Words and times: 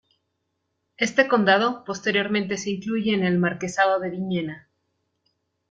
Este 0.97 1.27
condado 1.27 1.83
posteriormente 1.85 2.57
se 2.57 2.71
incluye 2.71 3.13
en 3.13 3.23
el 3.23 3.37
marquesado 3.37 3.99
de 3.99 4.09
Villena. 4.09 4.67